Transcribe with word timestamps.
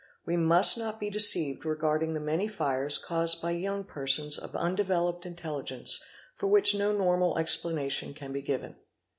We 0.25 0.35
must 0.35 0.79
not 0.79 0.99
be 0.99 1.11
deceived 1.11 1.63
regarding 1.63 2.15
the 2.15 2.19
many 2.19 2.47
fires 2.47 2.97
caused 2.97 3.39
by 3.39 3.51
young 3.51 3.83
persons 3.83 4.35
of 4.35 4.55
undeveloped 4.55 5.27
intelligence 5.27 6.03
for 6.33 6.47
which 6.47 6.73
no 6.73 6.91
normal 6.91 7.37
explanation 7.37 8.15
can 8.15 8.33
be 8.33 8.41
given. 8.41 8.77